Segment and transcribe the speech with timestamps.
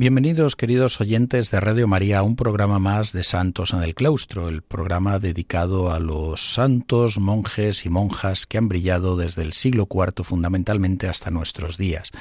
[0.00, 4.48] Bienvenidos queridos oyentes de Radio María a un programa más de Santos en el Claustro,
[4.48, 9.86] el programa dedicado a los santos, monjes y monjas que han brillado desde el siglo
[9.90, 12.12] IV fundamentalmente hasta nuestros días.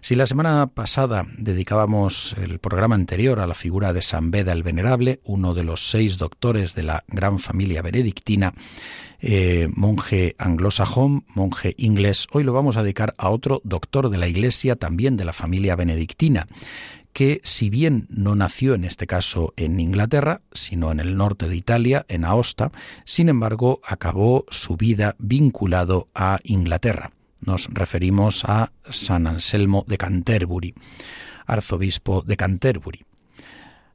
[0.00, 4.62] Si la semana pasada dedicábamos el programa anterior a la figura de San Beda el
[4.62, 8.54] Venerable, uno de los seis doctores de la gran familia benedictina,
[9.20, 12.28] eh, monje anglosajón, monje inglés.
[12.32, 15.74] Hoy lo vamos a dedicar a otro doctor de la Iglesia, también de la familia
[15.76, 16.46] benedictina,
[17.16, 21.56] que si bien no nació en este caso en Inglaterra, sino en el norte de
[21.56, 22.72] Italia, en Aosta,
[23.06, 27.12] sin embargo acabó su vida vinculado a Inglaterra.
[27.40, 30.74] Nos referimos a San Anselmo de Canterbury,
[31.46, 33.06] arzobispo de Canterbury.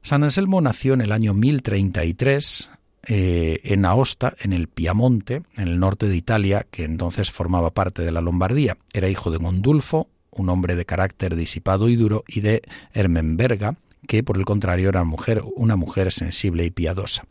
[0.02, 2.70] San Anselmo nació en el año 1033
[3.06, 8.02] eh, en Aosta, en el Piamonte, en el norte de Italia, que entonces formaba parte
[8.02, 8.78] de la Lombardía.
[8.92, 14.22] Era hijo de Gondulfo, un hombre de carácter disipado y duro, y de Ermenberga, que
[14.22, 17.24] por el contrario era mujer, una mujer sensible y piadosa.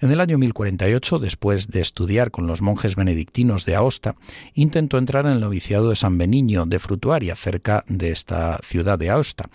[0.00, 4.16] En el año 1048, después de estudiar con los monjes benedictinos de Aosta,
[4.54, 9.10] intentó entrar en el noviciado de San Beniño de Frutuaria, cerca de esta ciudad de
[9.10, 9.48] Aosta,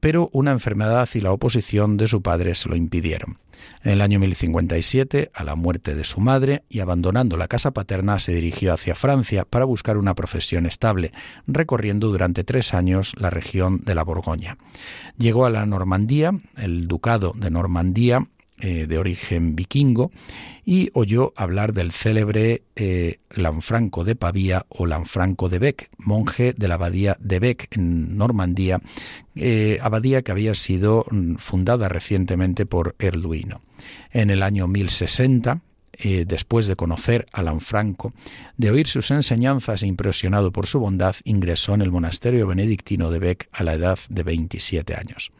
[0.00, 3.38] pero una enfermedad y la oposición de su padre se lo impidieron.
[3.82, 8.18] En el año 1057, a la muerte de su madre y abandonando la casa paterna,
[8.18, 11.12] se dirigió hacia Francia para buscar una profesión estable,
[11.46, 14.58] recorriendo durante tres años la región de la Borgoña.
[15.18, 18.26] Llegó a la Normandía, el ducado de Normandía,
[18.64, 20.12] eh, de origen vikingo,
[20.64, 26.68] y oyó hablar del célebre eh, Lanfranco de Pavía o Lanfranco de Bec, monje de
[26.68, 28.80] la abadía de Bec en Normandía,
[29.34, 33.62] eh, abadía que había sido mm, fundada recientemente por Erduino.
[34.12, 35.60] En el año 1060,
[36.26, 38.12] después de conocer a Lanfranco,
[38.56, 43.18] de oír sus enseñanzas e impresionado por su bondad, ingresó en el monasterio benedictino de
[43.18, 45.32] Bec a la edad de 27 años.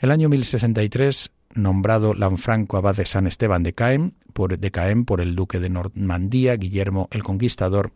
[0.00, 5.20] El año 1063 nombrado Lanfranco abad de San Esteban de Caen por, de Caen por
[5.20, 7.92] el duque de Normandía, Guillermo el Conquistador,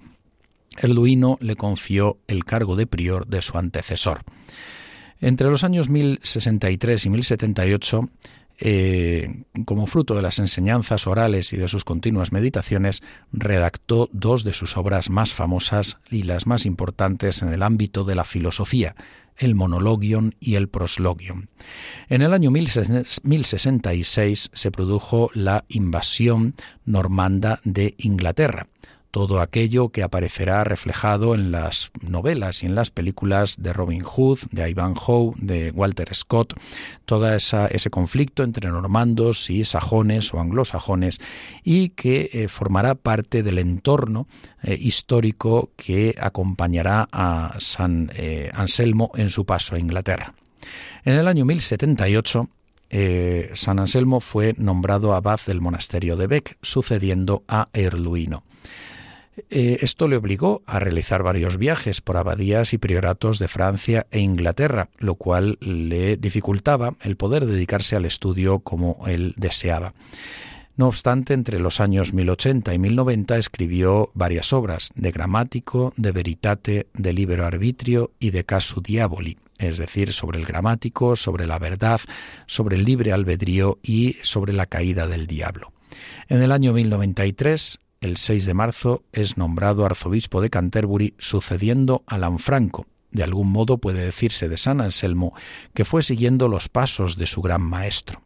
[0.79, 4.23] el Duino le confió el cargo de prior de su antecesor.
[5.21, 8.11] Entre los años 1063 y 1078,
[8.59, 13.03] eh, como fruto de las enseñanzas orales y de sus continuas meditaciones,
[13.33, 18.15] redactó dos de sus obras más famosas y las más importantes en el ámbito de
[18.15, 18.95] la filosofía,
[19.37, 21.51] el Monologion y el Proslogion.
[22.09, 28.69] En el año 1066 se produjo la invasión normanda de Inglaterra
[29.17, 34.41] todo aquello que aparecerá reflejado en las novelas y en las películas de Robin Hood,
[34.51, 36.53] de Ivanhoe, de Walter Scott,
[37.07, 41.19] todo ese conflicto entre normandos y sajones o anglosajones
[41.65, 44.27] y que eh, formará parte del entorno
[44.63, 50.35] eh, histórico que acompañará a San eh, Anselmo en su paso a Inglaterra.
[51.07, 52.51] En el año 1078
[53.55, 58.45] San Anselmo fue nombrado abad del monasterio de Bec, sucediendo a Erluino.
[59.51, 64.21] Eh, esto le obligó a realizar varios viajes por abadías y prioratos de Francia e
[64.21, 69.95] Inglaterra, lo cual le dificultaba el poder dedicarse al estudio como él deseaba.
[70.77, 76.87] No obstante, entre los años 1080 y 1090 escribió varias obras de gramático, de veritate,
[76.93, 82.01] de libero arbitrio y de casu diaboli, es decir, sobre el gramático, sobre la verdad,
[82.47, 85.73] sobre el libre albedrío y sobre la caída del diablo.
[86.29, 92.19] En el año 1093 el 6 de marzo es nombrado arzobispo de Canterbury sucediendo a
[92.19, 92.87] Lanfranco.
[93.11, 95.35] De algún modo puede decirse de San Anselmo
[95.75, 98.23] que fue siguiendo los pasos de su gran maestro.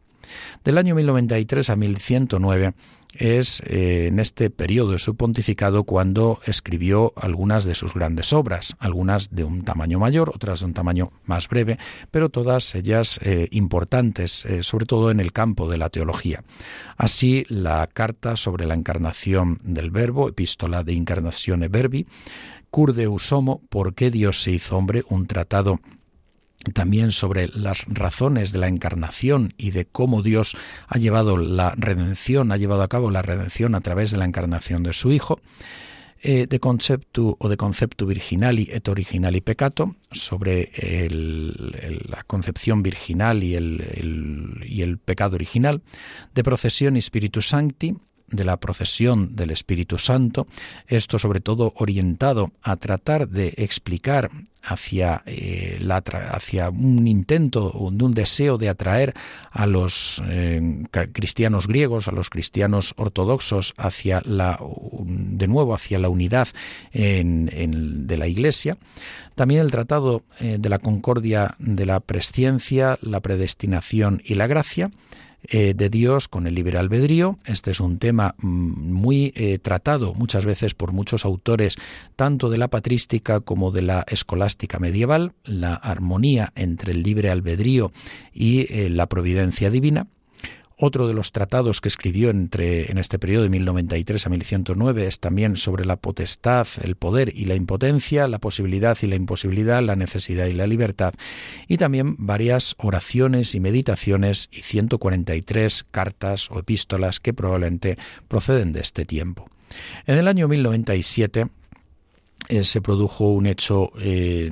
[0.63, 2.73] Del año 1093 a 1109
[3.17, 8.75] es eh, en este periodo de su pontificado cuando escribió algunas de sus grandes obras,
[8.79, 11.77] algunas de un tamaño mayor, otras de un tamaño más breve,
[12.11, 16.43] pero todas ellas eh, importantes, eh, sobre todo en el campo de la teología.
[16.97, 22.07] Así, la carta sobre la encarnación del Verbo, Epístola de Incarnazione Verbi,
[22.69, 25.03] Cur de Usomo, ¿por qué Dios se hizo hombre?
[25.09, 25.81] Un tratado
[26.73, 30.55] también sobre las razones de la encarnación y de cómo Dios
[30.87, 34.83] ha llevado la redención, ha llevado a cabo la redención a través de la encarnación
[34.83, 35.39] de su Hijo,
[36.23, 40.69] eh, de concepto o de concepto virginali et originali peccato, sobre
[41.09, 45.81] la concepción virginal y el, y el pecado original,
[46.35, 47.95] de procesión y Spiritus Sancti,
[48.31, 50.47] de la procesión del Espíritu Santo,
[50.87, 54.29] esto sobre todo orientado a tratar de explicar
[54.63, 59.13] hacia, eh, la, hacia un intento, un, un deseo de atraer
[59.51, 64.59] a los eh, cristianos griegos, a los cristianos ortodoxos, hacia la,
[65.03, 66.47] de nuevo hacia la unidad
[66.93, 68.77] de la Iglesia.
[69.35, 74.91] También el Tratado eh, de la Concordia de la Presciencia, la Predestinación y la Gracia,
[75.43, 77.39] eh, de Dios con el libre albedrío.
[77.45, 81.77] Este es un tema mm, muy eh, tratado muchas veces por muchos autores,
[82.15, 87.91] tanto de la patrística como de la escolástica medieval, la armonía entre el libre albedrío
[88.33, 90.07] y eh, la providencia divina.
[90.83, 95.19] Otro de los tratados que escribió entre, en este periodo de 1093 a 1109 es
[95.19, 99.95] también sobre la potestad, el poder y la impotencia, la posibilidad y la imposibilidad, la
[99.95, 101.13] necesidad y la libertad,
[101.67, 108.79] y también varias oraciones y meditaciones y 143 cartas o epístolas que probablemente proceden de
[108.79, 109.51] este tiempo.
[110.07, 111.47] En el año 1097
[112.49, 114.49] eh, se produjo un hecho eh,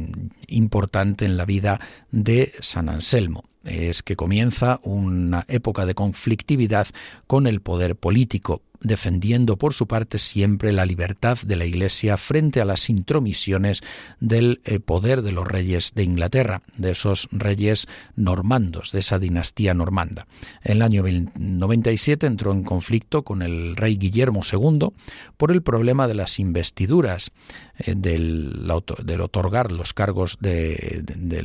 [0.47, 1.79] importante en la vida
[2.11, 6.87] de San Anselmo es que comienza una época de conflictividad
[7.27, 12.61] con el poder político, defendiendo por su parte siempre la libertad de la Iglesia frente
[12.61, 13.81] a las intromisiones
[14.19, 19.73] del eh, poder de los reyes de Inglaterra, de esos reyes normandos, de esa dinastía
[19.73, 20.27] normanda.
[20.63, 21.03] En el año
[21.35, 24.89] 97 entró en conflicto con el rey Guillermo II
[25.37, 27.31] por el problema de las investiduras,
[27.77, 31.03] eh, del, otorgar los cargos de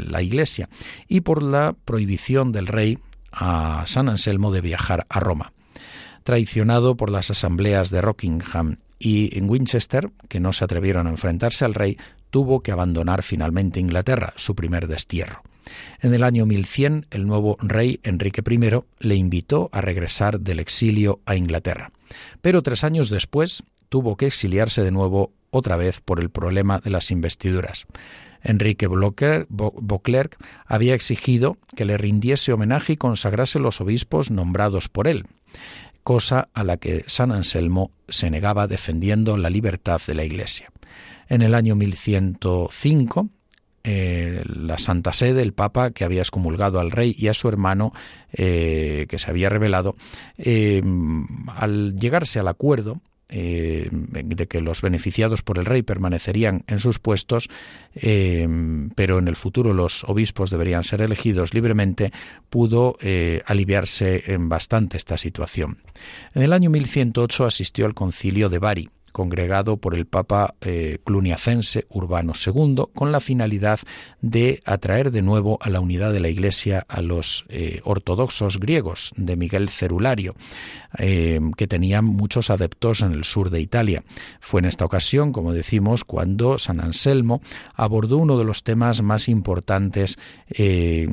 [0.09, 0.69] la Iglesia
[1.09, 2.99] y por la prohibición del rey
[3.33, 5.53] a San Anselmo de viajar a Roma
[6.25, 11.65] traicionado por las asambleas de Rockingham y en Winchester, que no se atrevieron a enfrentarse
[11.65, 11.99] al rey,
[12.31, 15.43] tuvo que abandonar finalmente Inglaterra, su primer destierro.
[16.01, 21.21] En el año 1100, el nuevo rey Enrique I le invitó a regresar del exilio
[21.27, 21.93] a Inglaterra.
[22.41, 26.91] Pero tres años después tuvo que exiliarse de nuevo otra vez por el problema de
[26.91, 27.87] las investiduras.
[28.43, 30.37] Enrique Beauclerc
[30.67, 35.27] había exigido que le rindiese homenaje y consagrase los obispos nombrados por él
[36.05, 40.71] cosa a la que San Anselmo se negaba defendiendo la libertad de la Iglesia.
[41.29, 43.29] En el año 1105,
[43.83, 47.93] eh, la Santa Sede, el Papa, que había excomulgado al rey y a su hermano,
[48.33, 49.97] eh, que se había revelado,
[50.39, 50.83] eh,
[51.57, 56.99] al llegarse al acuerdo, eh, de que los beneficiados por el rey permanecerían en sus
[56.99, 57.49] puestos,
[57.95, 58.47] eh,
[58.95, 62.13] pero en el futuro los obispos deberían ser elegidos libremente,
[62.51, 65.79] pudo eh, aliviarse en bastante esta situación.
[66.35, 71.87] En el año 1108 asistió al concilio de Bari, congregado por el Papa eh, cluniacense
[71.89, 73.79] Urbano II, con la finalidad
[74.21, 79.13] de atraer de nuevo a la unidad de la Iglesia a los eh, ortodoxos griegos
[79.17, 80.35] de Miguel Cerulario,
[80.99, 84.03] eh, que tenían muchos adeptos en el sur de Italia.
[84.41, 87.41] Fue en esta ocasión, como decimos, cuando San Anselmo
[87.75, 90.19] abordó uno de los temas más importantes
[90.49, 91.09] que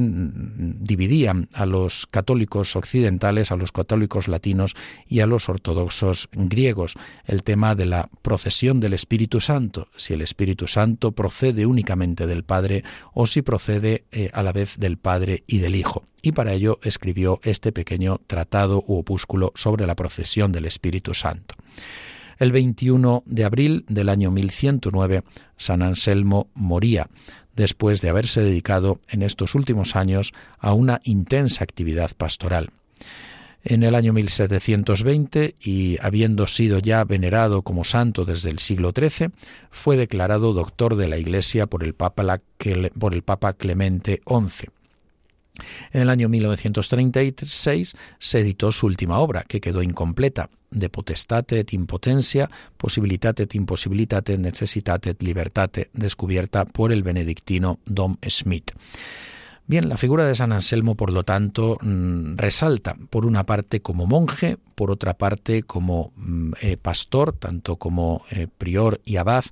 [0.00, 4.76] dividían a los católicos occidentales, a los católicos latinos
[5.08, 6.96] y a los ortodoxos griegos,
[7.42, 12.84] tema de la procesión del Espíritu Santo, si el Espíritu Santo procede únicamente del Padre
[13.12, 16.04] o si procede eh, a la vez del Padre y del Hijo.
[16.22, 21.54] Y para ello escribió este pequeño tratado u opúsculo sobre la procesión del Espíritu Santo.
[22.38, 25.22] El 21 de abril del año 1109,
[25.56, 27.08] San Anselmo moría,
[27.54, 32.70] después de haberse dedicado en estos últimos años a una intensa actividad pastoral.
[33.62, 39.28] En el año 1720, y habiendo sido ya venerado como santo desde el siglo XIII,
[39.70, 44.68] fue declarado doctor de la Iglesia por el Papa, Clemente XI.
[45.92, 51.72] En el año 1936 se editó su última obra, que quedó incompleta, De potestate et
[51.72, 58.70] impotencia, possibilitate et impossibilitate, necessitate et libertate, descubierta por el benedictino Dom Schmidt.
[59.70, 64.04] Bien, la figura de San Anselmo, por lo tanto, mm, resalta, por una parte, como
[64.04, 69.44] monje, por otra parte, como mm, eh, pastor, tanto como eh, prior y abad,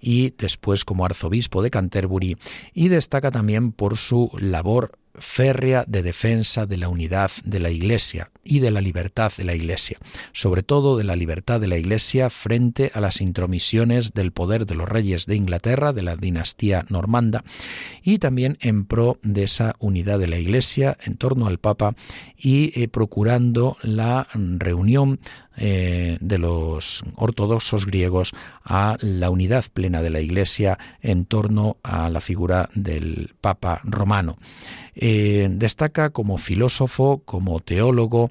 [0.00, 2.38] y después como arzobispo de Canterbury,
[2.72, 8.30] y destaca también por su labor férrea de defensa de la unidad de la Iglesia
[8.46, 9.98] y de la libertad de la Iglesia,
[10.32, 14.74] sobre todo de la libertad de la Iglesia frente a las intromisiones del poder de
[14.74, 17.44] los reyes de Inglaterra, de la dinastía normanda,
[18.02, 21.94] y también en pro de esa unidad de la Iglesia en torno al Papa
[22.36, 25.20] y eh, procurando la reunión
[25.58, 32.10] eh, de los ortodoxos griegos a la unidad plena de la Iglesia en torno a
[32.10, 34.36] la figura del Papa romano.
[34.94, 38.30] Eh, destaca como filósofo, como teólogo,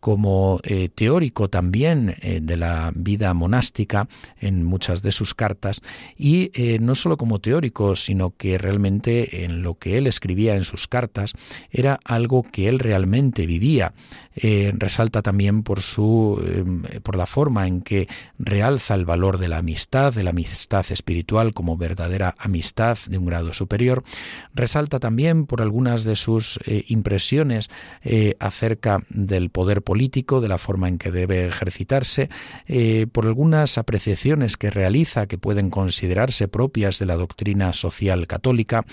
[0.00, 4.08] como eh, teórico también eh, de la vida monástica
[4.40, 5.82] en muchas de sus cartas
[6.16, 10.64] y eh, no solo como teórico, sino que realmente en lo que él escribía en
[10.64, 11.34] sus cartas
[11.70, 13.92] era algo que él realmente vivía.
[14.78, 16.40] resalta también por su
[17.02, 21.52] por la forma en que realza el valor de la amistad, de la amistad espiritual
[21.52, 24.02] como verdadera amistad de un grado superior.
[24.54, 27.68] Resalta también por algunas de sus impresiones
[28.38, 32.30] acerca del poder político, de la forma en que debe ejercitarse,
[32.68, 38.84] eh, por algunas apreciaciones que realiza que pueden considerarse propias de la doctrina social católica,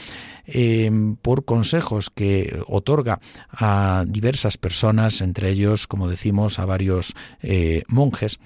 [0.47, 0.89] eh,
[1.21, 3.19] por consejos que otorga
[3.51, 7.13] a diversas personas, entre ellos, como decimos, a varios
[7.43, 8.39] eh, monjes,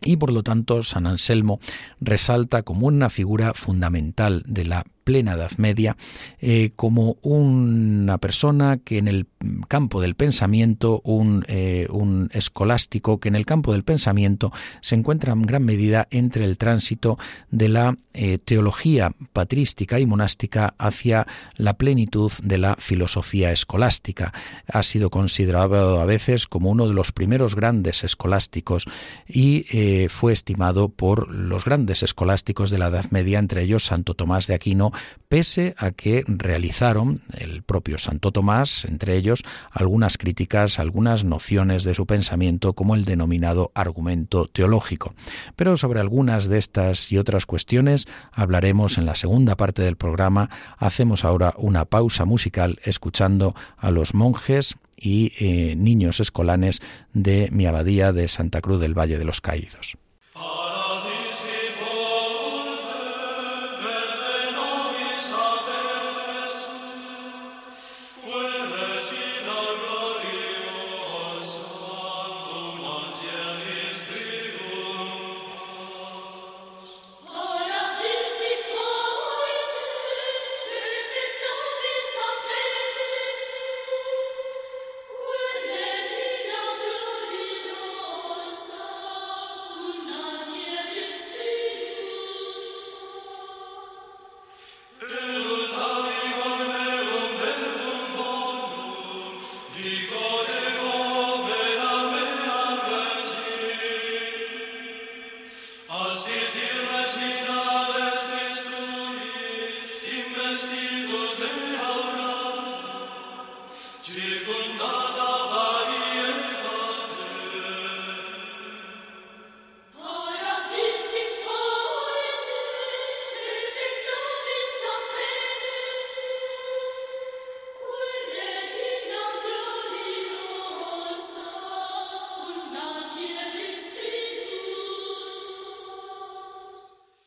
[0.00, 1.58] y por lo tanto San Anselmo
[2.00, 5.96] resalta como una figura fundamental de la plena Edad Media,
[6.40, 9.26] eh, como una persona que en el
[9.68, 15.32] campo del pensamiento, un, eh, un, escolástico que en el campo del pensamiento se encuentra
[15.32, 17.18] en gran medida entre el tránsito
[17.50, 24.32] de la eh, teología patrística y monástica hacia la plenitud de la filosofía escolástica.
[24.66, 28.86] Ha sido considerado a veces como uno de los primeros grandes escolásticos
[29.28, 29.66] y
[30.08, 34.54] fue estimado por los grandes escolásticos de la Edad Media, entre ellos Santo Tomás de
[34.54, 34.93] Aquino,
[35.28, 41.94] pese a que realizaron el propio Santo Tomás, entre ellos, algunas críticas, algunas nociones de
[41.94, 45.14] su pensamiento como el denominado argumento teológico.
[45.56, 50.50] Pero sobre algunas de estas y otras cuestiones hablaremos en la segunda parte del programa.
[50.78, 56.80] Hacemos ahora una pausa musical escuchando a los monjes y eh, niños escolanes
[57.12, 59.96] de mi abadía de Santa Cruz del Valle de los Caídos.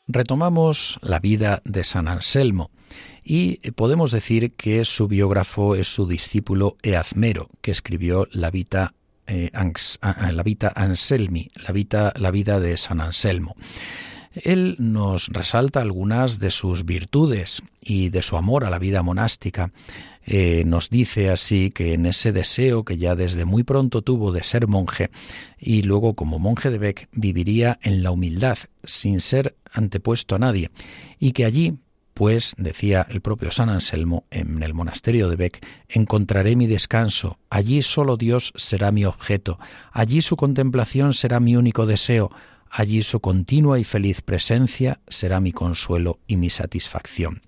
[0.08, 2.72] Retomamos la vida de San Anselmo
[3.24, 8.94] y podemos decir que su biógrafo es su discípulo Eazmero, que escribió la Vita,
[9.28, 9.52] eh,
[10.32, 13.56] la Vita Anselmi, la, la vida de San Anselmo.
[14.44, 19.72] Él nos resalta algunas de sus virtudes y de su amor a la vida monástica.
[20.26, 24.44] Eh, nos dice así que en ese deseo que ya desde muy pronto tuvo de
[24.44, 25.10] ser monje
[25.58, 30.72] y luego como monje de Beck viviría en la humildad sin ser antepuesto a nadie
[31.20, 31.78] y que allí
[32.18, 37.84] pues, decía el propio San Anselmo en el monasterio de Beck, encontraré mi descanso, allí
[37.84, 39.60] solo Dios será mi objeto,
[39.92, 42.32] allí su contemplación será mi único deseo,
[42.72, 47.42] allí su continua y feliz presencia será mi consuelo y mi satisfacción.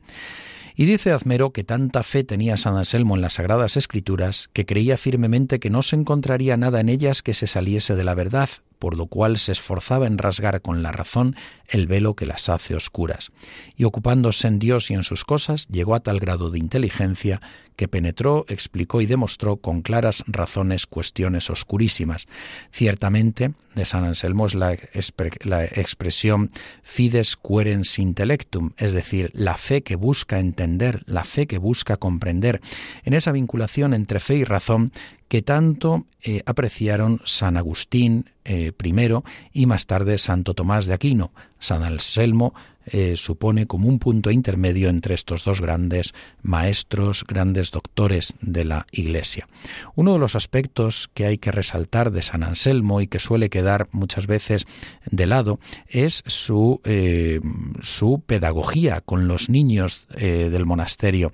[0.76, 4.98] Y dice Azmero que tanta fe tenía San Anselmo en las Sagradas Escrituras que creía
[4.98, 8.50] firmemente que no se encontraría nada en ellas que se saliese de la verdad,
[8.80, 11.36] por lo cual se esforzaba en rasgar con la razón
[11.68, 13.32] el velo que las hace oscuras.
[13.76, 17.42] Y ocupándose en Dios y en sus cosas, llegó a tal grado de inteligencia
[17.76, 22.28] que penetró, explicó y demostró con claras razones cuestiones oscurísimas.
[22.72, 26.52] Ciertamente, de San Anselmo es la, expresión
[26.84, 32.60] fides querens intellectum, es decir, la fe que busca entender, la fe que busca comprender.
[33.04, 34.92] En esa vinculación entre fe y razón
[35.30, 41.32] que tanto eh, apreciaron San Agustín eh, primero y más tarde Santo Tomás de Aquino.
[41.60, 42.54] San Anselmo
[42.92, 48.88] eh, supone como un punto intermedio entre estos dos grandes maestros, grandes doctores de la
[48.92, 49.48] Iglesia.
[49.96, 53.88] Uno de los aspectos que hay que resaltar de San Anselmo y que suele quedar
[53.92, 54.66] muchas veces
[55.10, 57.40] de lado es su, eh,
[57.82, 61.32] su pedagogía con los niños eh, del monasterio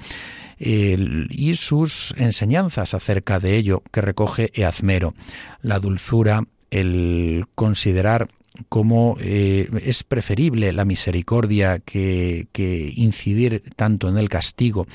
[0.58, 5.14] y sus enseñanzas acerca de ello que recoge Eazmero,
[5.62, 8.30] la dulzura, el considerar
[8.70, 12.48] cómo eh, es preferible la misericordia que,
[12.96, 14.88] incidir tanto en el castigo,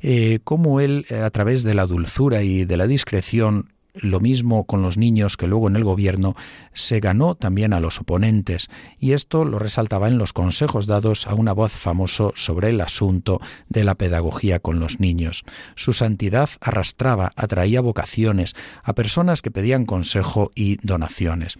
[0.00, 4.82] eh, cómo él, a través de la dulzura y de la discreción, lo mismo con
[4.82, 6.34] los niños que luego en el gobierno
[6.72, 11.34] se ganó también a los oponentes y esto lo resaltaba en los consejos dados a
[11.34, 15.44] una voz famoso sobre el asunto de la pedagogía con los niños.
[15.74, 21.58] Su santidad arrastraba, atraía vocaciones a personas que pedían consejo y donaciones.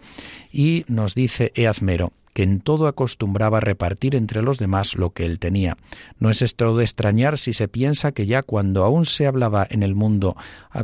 [0.50, 5.38] Y nos dice Eazmero, que en todo acostumbraba repartir entre los demás lo que él
[5.38, 5.76] tenía.
[6.18, 9.82] No es esto de extrañar si se piensa que ya cuando aún se hablaba en
[9.82, 10.36] el mundo,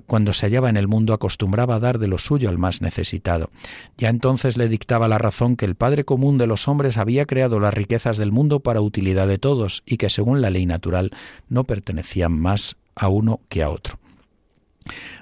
[0.07, 3.51] cuando se hallaba en el mundo, acostumbraba a dar de lo suyo al más necesitado.
[3.97, 7.61] Ya entonces le dictaba la razón que el Padre común de los hombres había creado
[7.61, 11.13] las riquezas del mundo para utilidad de todos y que según la ley natural
[11.49, 13.99] no pertenecían más a uno que a otro.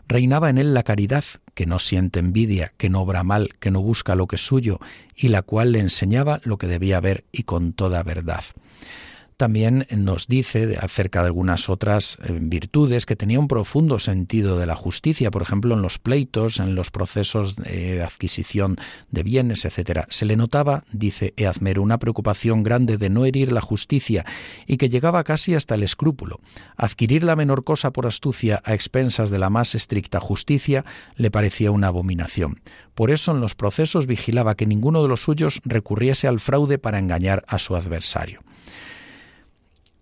[0.09, 1.25] Reinaba en él la caridad,
[1.57, 4.79] que no siente envidia, que no obra mal, que no busca lo que es suyo,
[5.17, 8.45] y la cual le enseñaba lo que debía ver y con toda verdad
[9.37, 14.67] también nos dice acerca de algunas otras eh, virtudes que tenía un profundo sentido de
[14.67, 18.79] la justicia, por ejemplo, en los pleitos, en los procesos de adquisición
[19.11, 20.07] de bienes, etcétera.
[20.09, 24.25] Se le notaba, dice Eazmer, una preocupación grande de no herir la justicia
[24.67, 26.41] y que llegaba casi hasta el escrúpulo.
[26.77, 30.85] Adquirir la menor cosa por astucia a expensas de la más estricta justicia
[31.17, 32.61] le parecía una abominación.
[32.95, 36.99] Por eso en los procesos vigilaba que ninguno de los suyos recurriese al fraude para
[36.99, 38.41] engañar a su adversario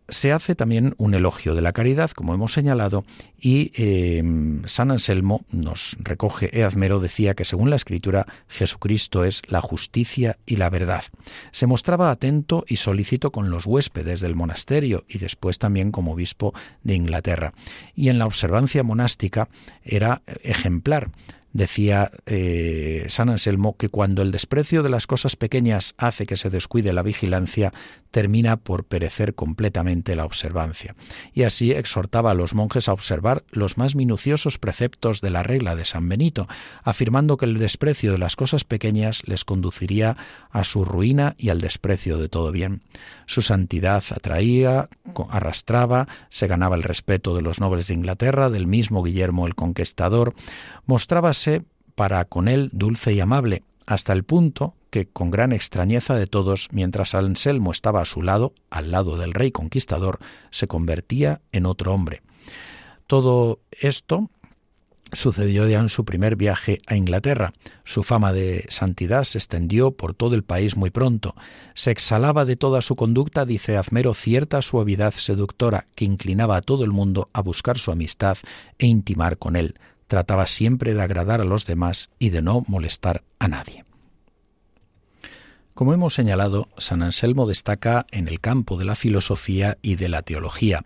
[0.08, 3.04] se hace también un elogio de la caridad, como hemos señalado,
[3.40, 9.60] y em, San Anselmo nos recoge, Eazmero decía que según la Escritura Jesucristo es la
[9.60, 11.04] justicia y la verdad.
[11.52, 16.54] Se mostraba atento y solícito con los huéspedes del monasterio y después también como obispo
[16.82, 17.52] de Inglaterra.
[17.94, 19.48] Y en la observancia monástica
[19.82, 21.10] era ejemplar
[21.54, 26.50] Decía eh, San Anselmo que cuando el desprecio de las cosas pequeñas hace que se
[26.50, 27.72] descuide la vigilancia,
[28.10, 30.96] termina por perecer completamente la observancia.
[31.32, 35.76] Y así exhortaba a los monjes a observar los más minuciosos preceptos de la regla
[35.76, 36.48] de San Benito,
[36.82, 40.16] afirmando que el desprecio de las cosas pequeñas les conduciría
[40.50, 42.82] a su ruina y al desprecio de todo bien.
[43.26, 44.88] Su santidad atraía,
[45.30, 50.34] arrastraba, se ganaba el respeto de los nobles de Inglaterra, del mismo Guillermo el Conquistador,
[50.86, 51.43] mostrábase
[51.94, 56.68] para con él dulce y amable, hasta el punto que, con gran extrañeza de todos,
[56.72, 60.18] mientras Anselmo estaba a su lado, al lado del rey conquistador,
[60.50, 62.22] se convertía en otro hombre.
[63.06, 64.30] Todo esto
[65.12, 67.52] sucedió ya en su primer viaje a Inglaterra.
[67.84, 71.34] Su fama de santidad se extendió por todo el país muy pronto.
[71.74, 76.84] Se exhalaba de toda su conducta, dice Azmero, cierta suavidad seductora que inclinaba a todo
[76.84, 78.38] el mundo a buscar su amistad
[78.78, 79.74] e intimar con él
[80.14, 83.84] trataba siempre de agradar a los demás y de no molestar a nadie.
[85.74, 90.22] Como hemos señalado, San Anselmo destaca en el campo de la filosofía y de la
[90.22, 90.84] teología.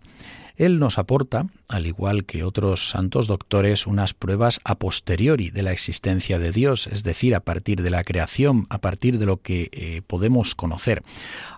[0.58, 5.70] Él nos aporta, al igual que otros santos doctores, unas pruebas a posteriori de la
[5.70, 9.70] existencia de Dios, es decir, a partir de la creación, a partir de lo que
[9.72, 11.04] eh, podemos conocer.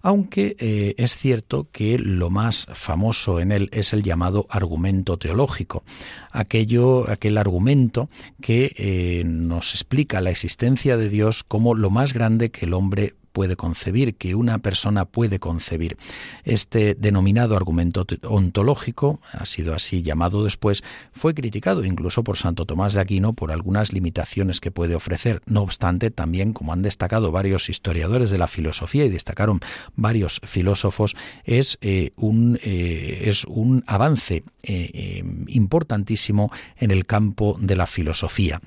[0.02, 5.82] Aunque eh, es cierto que lo más famoso en él es el llamado argumento teológico,
[6.30, 8.10] aquello, aquel argumento
[8.42, 13.14] que eh, nos explica la existencia de Dios como lo más grande que el hombre
[13.32, 15.96] puede concebir, que una persona puede concebir.
[16.44, 22.94] Este denominado argumento ontológico, ha sido así llamado después, fue criticado incluso por Santo Tomás
[22.94, 25.42] de Aquino por algunas limitaciones que puede ofrecer.
[25.46, 29.60] No obstante, también, como han destacado varios historiadores de la filosofía y destacaron
[29.96, 37.76] varios filósofos, es, eh, un, eh, es un avance eh, importantísimo en el campo de
[37.76, 38.60] la filosofía.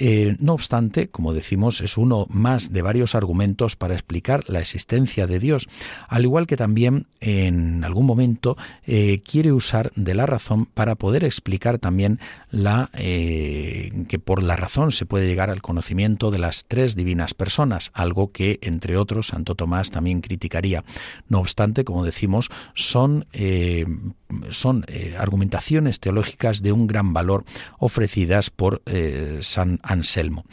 [0.00, 5.26] Eh, no obstante, como decimos, es uno más de varios argumentos para explicar la existencia
[5.26, 5.68] de Dios,
[6.06, 8.56] al igual que también en algún momento
[8.86, 14.54] eh, quiere usar de la razón para poder explicar también la eh, que por la
[14.54, 19.26] razón se puede llegar al conocimiento de las tres divinas personas, algo que entre otros
[19.26, 20.84] Santo Tomás también criticaría.
[21.28, 23.26] No obstante, como decimos, son
[24.50, 24.84] son
[25.18, 27.44] argumentaciones teológicas de un gran valor
[27.78, 28.82] ofrecidas por
[29.40, 30.44] San Anselmo.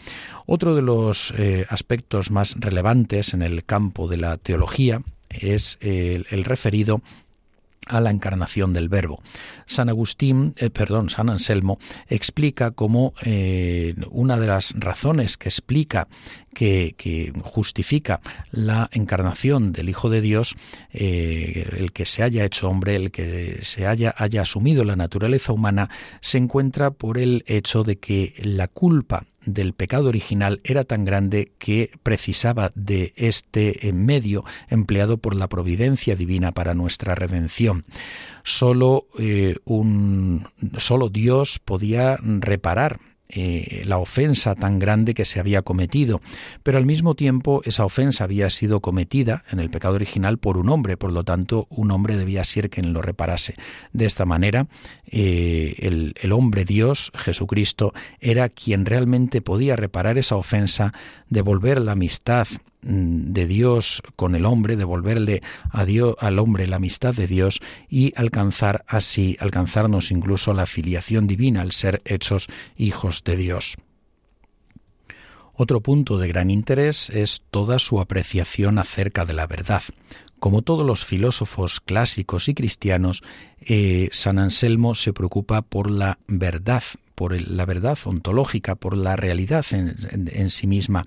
[0.45, 6.25] Otro de los eh, aspectos más relevantes en el campo de la teología es el,
[6.29, 7.01] el referido
[7.87, 9.21] a la encarnación del Verbo.
[9.65, 16.07] San Agustín, eh, perdón, San Anselmo explica cómo eh, una de las razones que explica
[16.55, 20.55] que, justifica la encarnación del Hijo de Dios,
[20.91, 25.53] eh, el que se haya hecho hombre, el que se haya, haya asumido la naturaleza
[25.53, 25.89] humana,
[26.21, 31.51] se encuentra por el hecho de que la culpa del pecado original era tan grande
[31.59, 37.85] que precisaba de este medio empleado por la providencia divina para nuestra redención.
[38.43, 45.61] Solo, eh, un, solo Dios podía reparar eh, la ofensa tan grande que se había
[45.63, 46.21] cometido,
[46.63, 50.69] pero al mismo tiempo esa ofensa había sido cometida en el pecado original por un
[50.69, 53.55] hombre, por lo tanto un hombre debía ser quien lo reparase.
[53.93, 54.67] De esta manera,
[55.07, 60.93] eh, el, el hombre Dios, Jesucristo, era quien realmente podía reparar esa ofensa,
[61.29, 62.47] devolver la amistad
[62.85, 68.13] de Dios con el hombre, devolverle a Dios, al hombre la amistad de Dios y
[68.15, 73.75] alcanzar así, alcanzarnos incluso la filiación divina al ser hechos hijos de Dios.
[75.53, 79.83] Otro punto de gran interés es toda su apreciación acerca de la verdad.
[80.39, 83.23] Como todos los filósofos clásicos y cristianos,
[83.61, 86.83] eh, San Anselmo se preocupa por la verdad,
[87.15, 91.05] por la verdad ontológica, por la realidad en, sí misma,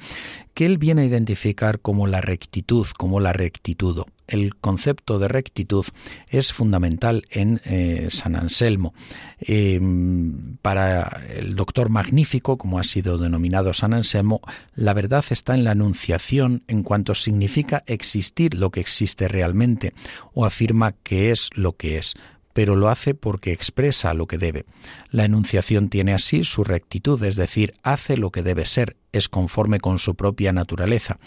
[0.55, 4.05] que él viene a identificar como la rectitud, como la rectitud.
[4.27, 5.87] El concepto de rectitud
[6.29, 8.92] es fundamental en eh, San Anselmo.
[9.38, 14.40] Em, para el doctor magnífico, como ha sido denominado San Anselmo,
[14.75, 19.94] la verdad está en la anunciación en cuanto significa existir lo que existe realmente
[20.35, 22.14] o afirma que es lo que es
[22.59, 24.64] pero lo hace porque expresa lo que debe.
[25.12, 29.79] La enunciación tiene así su rectitud, es decir, hace lo que debe ser, es conforme
[29.79, 31.21] con su propia naturaleza.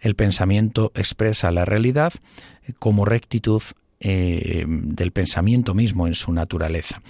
[0.00, 2.12] El pensamiento expresa la realidad
[2.80, 3.62] como rectitud
[4.04, 7.00] eh, del pensamiento mismo en su naturaleza.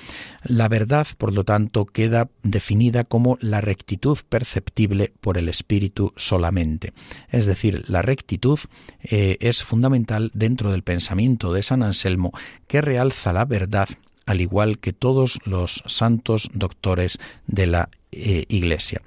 [0.44, 6.92] La verdad, por lo tanto, queda definida como la rectitud perceptible por el espíritu solamente.
[7.30, 8.58] Es decir, la rectitud
[9.02, 12.32] eh, es fundamental dentro del pensamiento de San Anselmo
[12.66, 13.88] que realza la verdad
[14.26, 19.00] al igual que todos los santos doctores de la eh, Iglesia.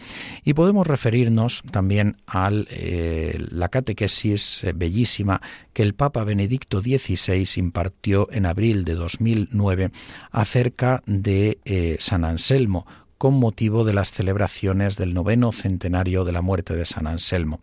[0.44, 5.42] Y podemos referirnos también a eh, la catequesis eh, bellísima
[5.74, 9.92] que el Papa Benedicto XVI impartió en abril de 2009
[10.32, 12.88] acerca de San Anselmo
[13.20, 17.60] con motivo de las celebraciones del noveno centenario de la muerte de San Anselmo.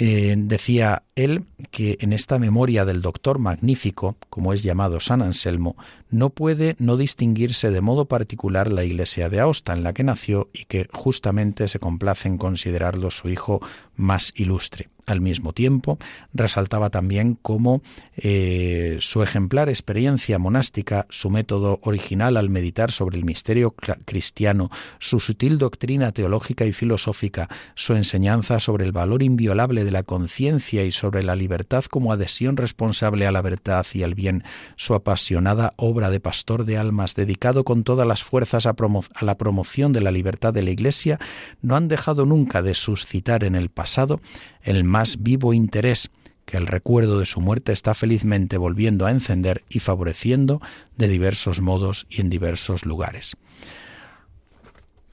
[0.00, 5.74] Eh, decía él que en esta memoria del doctor magnífico, como es llamado San Anselmo,
[6.08, 10.50] no puede no distinguirse de modo particular la iglesia de Aosta en la que nació
[10.52, 13.60] y que justamente se complace en considerarlo su hijo
[13.96, 14.88] más ilustre.
[15.08, 15.98] Al mismo tiempo,
[16.34, 17.80] resaltaba también cómo
[18.18, 25.18] eh, su ejemplar experiencia monástica, su método original al meditar sobre el misterio cristiano, su
[25.18, 30.92] sutil doctrina teológica y filosófica, su enseñanza sobre el valor inviolable de la conciencia y
[30.92, 34.44] sobre la libertad como adhesión responsable a la verdad y al bien,
[34.76, 38.74] su apasionada obra de pastor de almas dedicado con todas las fuerzas a,
[39.14, 41.18] a la promoción de la libertad de la Iglesia,
[41.62, 44.20] no han dejado nunca de suscitar en el pasado
[44.62, 46.10] el más vivo interés
[46.44, 50.60] que el recuerdo de su muerte está felizmente volviendo a encender y favoreciendo
[50.96, 53.36] de diversos modos y en diversos lugares.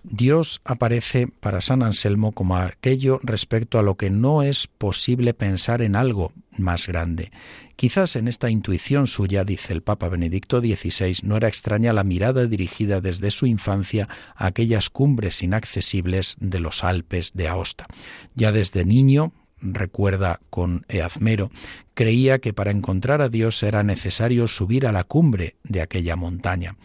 [0.01, 5.83] Dios aparece para San Anselmo como aquello respecto a lo que no es posible pensar
[5.83, 7.31] en algo más grande.
[7.75, 12.47] Quizás en esta intuición suya, dice el Papa Benedicto XVI, no era extraña la mirada
[12.47, 17.85] dirigida desde su infancia a aquellas cumbres inaccesibles de los Alpes de Aosta.
[18.33, 19.31] Ya desde niño,
[19.73, 21.49] recuerda con Eazmero,
[21.95, 26.75] creía que para encontrar a Dios era necesario subir a la cumbre de aquella montaña.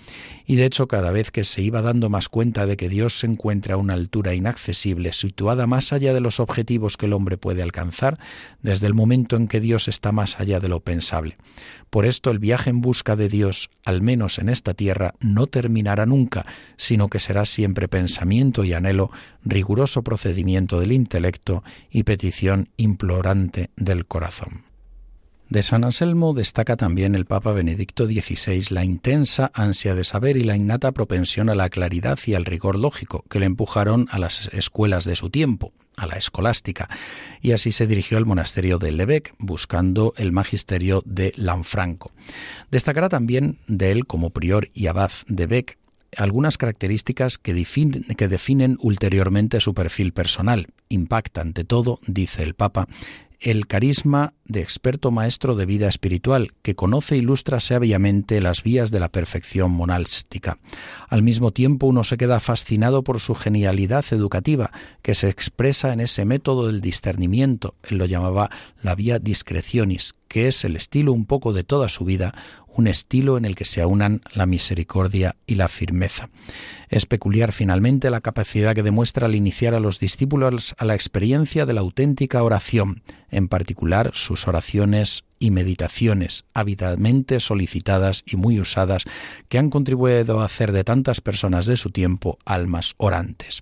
[0.47, 3.27] Y de hecho cada vez que se iba dando más cuenta de que Dios se
[3.27, 7.63] encuentra a una altura inaccesible, situada más allá de los objetivos que el hombre puede
[7.63, 8.19] alcanzar,
[8.63, 11.37] desde el momento en que Dios está más allá de lo pensable.
[11.91, 16.07] Por esto el viaje en busca de Dios, al menos en esta tierra, no terminará
[16.07, 16.47] nunca,
[16.77, 19.11] sino que será siempre pensamiento y anhelo,
[19.45, 24.70] riguroso procedimiento del intelecto y petición implorante del corazón.
[25.51, 30.45] De San Anselmo destaca también el Papa Benedicto XVI la intensa ansia de saber y
[30.45, 34.49] la innata propensión a la claridad y al rigor lógico que le empujaron a las
[34.53, 36.89] escuelas de su tiempo, a la escolástica,
[37.43, 42.13] y así se dirigió al monasterio de Lebec buscando el magisterio de Lanfranco.
[42.71, 45.79] Destacará también de él como prior y abad de Bec
[46.17, 47.55] algunas características que
[48.17, 50.69] que definen ulteriormente su perfil personal.
[50.89, 52.87] Impacta ante todo, dice el Papa,
[53.41, 58.91] el carisma de experto maestro de vida espiritual, que conoce e ilustra sabiamente las vías
[58.91, 60.59] de la perfección monástica.
[61.09, 66.01] Al mismo tiempo uno se queda fascinado por su genialidad educativa, que se expresa en
[66.01, 68.51] ese método del discernimiento, él lo llamaba
[68.83, 72.35] la vía discrecionis, que es el estilo un poco de toda su vida,
[72.81, 76.31] un estilo en el que se aunan la misericordia y la firmeza.
[76.89, 81.67] Es peculiar finalmente la capacidad que demuestra al iniciar a los discípulos a la experiencia
[81.67, 89.05] de la auténtica oración, en particular sus oraciones y meditaciones ávidamente solicitadas y muy usadas
[89.51, 93.61] que han contribuido a hacer de tantas personas de su tiempo almas orantes.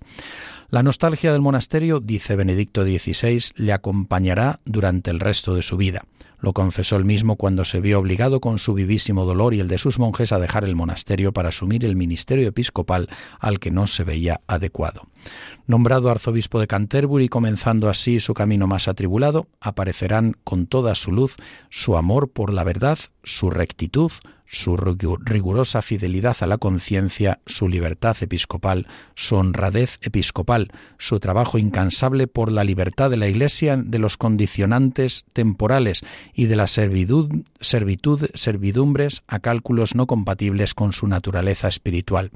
[0.69, 6.03] La nostalgia del monasterio, dice Benedicto XVI, le acompañará durante el resto de su vida.
[6.41, 9.77] Lo confesó él mismo cuando se vio obligado con su vivísimo dolor y el de
[9.77, 14.03] sus monjes a dejar el monasterio para asumir el ministerio episcopal al que no se
[14.03, 15.07] veía adecuado.
[15.67, 21.35] Nombrado arzobispo de Canterbury, comenzando así su camino más atribulado, aparecerán con toda su luz
[21.69, 24.11] su amor por la verdad, su rectitud,
[24.51, 32.25] su rigurosa fidelidad a la conciencia, su libertad episcopal, su honradez episcopal, su trabajo incansable
[32.25, 36.01] por la libertad de la Iglesia de los condicionantes temporales
[36.33, 42.31] y de la servitud, servitud, servidumbres a cálculos no compatibles con su naturaleza espiritual.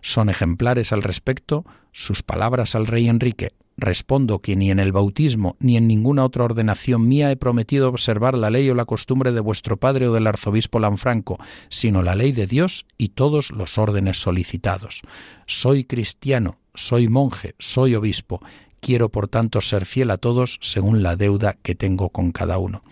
[0.00, 5.56] Son ejemplares al respecto sus palabras al rey Enrique, Respondo que ni en el bautismo
[5.58, 9.40] ni en ninguna otra ordenación mía he prometido observar la ley o la costumbre de
[9.40, 14.20] vuestro padre o del arzobispo Lanfranco, sino la ley de Dios y todos los órdenes
[14.20, 15.02] solicitados.
[15.46, 18.40] Soy cristiano, soy monje, soy obispo,
[18.84, 22.82] Quiero, por tanto, ser fiel a todos según la deuda que tengo con cada uno.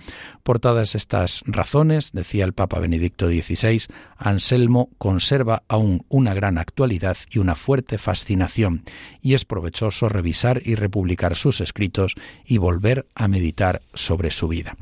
[0.44, 3.82] Por todas estas razones, decía el Papa Benedicto XVI,
[4.16, 8.84] Anselmo conserva aún una gran actualidad y una fuerte fascinación,
[9.20, 12.14] y es provechoso revisar y republicar sus escritos
[12.46, 14.76] y volver a meditar sobre su vida.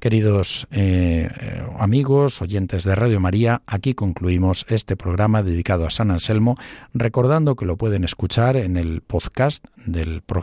[0.00, 1.30] Queridos eh,
[1.78, 6.58] amigos, oyentes de Radio María, aquí concluimos este programa dedicado a San Anselmo,
[6.92, 10.41] recordando que lo pueden escuchar en el podcast del programa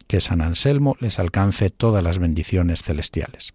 [0.07, 3.55] Que San Anselmo les alcance todas las bendiciones celestiales.